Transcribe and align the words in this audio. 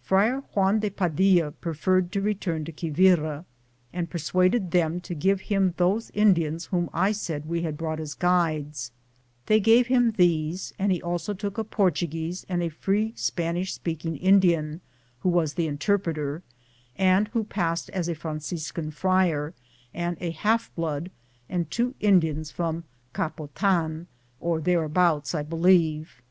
Friar 0.00 0.38
Juan 0.54 0.80
de 0.80 0.88
Padilla 0.88 1.52
preferred 1.52 2.10
to 2.10 2.22
return 2.22 2.64
to 2.64 2.72
Quivira, 2.72 3.44
and 3.92 4.08
persuaded 4.08 4.70
them 4.70 4.98
to 5.02 5.14
give 5.14 5.42
him 5.52 5.74
those 5.76 6.08
In 6.14 6.34
dians 6.34 6.68
whom 6.70 6.88
I 6.94 7.12
said 7.12 7.44
we 7.44 7.64
had 7.64 7.76
brought 7.76 8.00
as 8.00 8.14
guides, 8.14 8.92
They 9.44 9.60
gave 9.60 9.88
him 9.88 10.12
these, 10.12 10.72
and 10.78 10.90
he 10.90 11.02
also 11.02 11.34
took 11.34 11.58
a 11.58 11.64
Portuguese 11.64 12.46
and 12.48 12.62
a 12.62 12.70
free 12.70 13.12
Spanish 13.14 13.74
speaking 13.74 14.16
In 14.16 14.40
dian, 14.40 14.80
who 15.18 15.28
was 15.28 15.52
the 15.52 15.66
interpreter, 15.66 16.42
and 16.96 17.28
who 17.34 17.44
passed 17.44 17.90
as 17.90 18.08
a 18.08 18.14
Franciscan 18.14 18.90
friar, 18.90 19.52
and 19.92 20.16
a 20.18 20.30
half 20.30 20.74
blood 20.74 21.10
and 21.46 21.70
two 21.70 21.94
Indians 22.00 22.50
from 22.50 22.84
Capottan 23.14 23.48
(or 23.50 23.50
Capotean) 23.60 24.06
or 24.40 24.60
thereabout*, 24.62 25.34
I 25.34 25.42
believe. 25.42 26.22